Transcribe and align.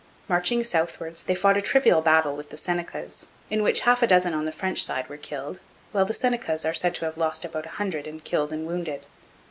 Marching 0.27 0.63
southwards 0.63 1.21
they 1.21 1.35
fought 1.35 1.57
a 1.57 1.61
trivial 1.61 2.01
battle 2.01 2.35
with 2.35 2.49
the 2.49 2.57
Senecas, 2.57 3.27
in 3.51 3.61
which 3.61 3.81
half 3.81 4.01
a 4.01 4.07
dozen 4.07 4.33
on 4.33 4.45
the 4.45 4.51
French 4.51 4.83
side 4.83 5.07
were 5.07 5.15
killed, 5.15 5.59
while 5.91 6.05
the 6.05 6.11
Senecas 6.15 6.65
are 6.65 6.73
said 6.73 6.95
to 6.95 7.05
have 7.05 7.17
lost 7.17 7.45
about 7.45 7.67
a 7.67 7.77
hundred 7.77 8.07
in 8.07 8.19
killed 8.19 8.51
and 8.51 8.65
wounded. 8.65 9.05